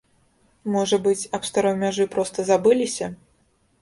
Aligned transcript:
Можа 0.75 0.97
быць, 1.07 1.29
аб 1.39 1.45
старой 1.49 1.75
мяжы 1.83 2.07
проста 2.17 2.39
забыліся? 2.49 3.15